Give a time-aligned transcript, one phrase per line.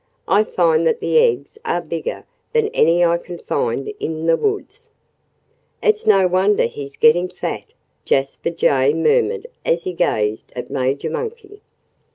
[0.27, 4.89] I find that the eggs are bigger than any I can find in the woods."
[5.83, 7.65] "It's no wonder he's getting fat,"
[8.03, 11.61] Jasper Jay murmured as he gazed at Major Monkey.